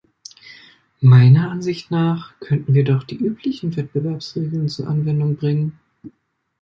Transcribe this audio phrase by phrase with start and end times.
[0.99, 5.79] Meiner Ansicht nach könnten wir doch die üblichen Wettbewerbsregeln zur Anwendung bringen.